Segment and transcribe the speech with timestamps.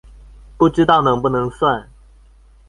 [0.57, 1.87] 不知道能不能算